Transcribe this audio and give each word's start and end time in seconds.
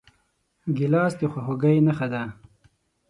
ګیلاس 0.77 1.13
د 1.19 1.21
خواخوږۍ 1.31 1.77
نښه 1.87 2.07
ده. 2.13 2.23